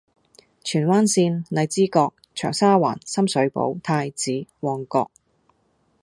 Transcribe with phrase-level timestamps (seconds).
[0.63, 5.11] 荃灣綫：荔枝角，長沙灣，深水埗，太子，旺角